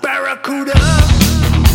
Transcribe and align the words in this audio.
Barracuda. 0.00 1.67